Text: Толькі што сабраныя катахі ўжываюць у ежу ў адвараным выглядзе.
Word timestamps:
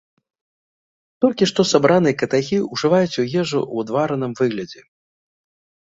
Толькі 1.25 1.49
што 1.51 1.65
сабраныя 1.73 2.17
катахі 2.23 2.57
ўжываюць 2.73 3.19
у 3.23 3.27
ежу 3.41 3.59
ў 3.73 3.77
адвараным 3.85 4.31
выглядзе. 4.41 4.81